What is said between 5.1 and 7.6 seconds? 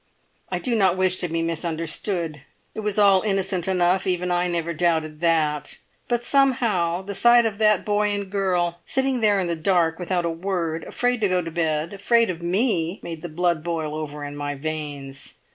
that. But somehow the sight of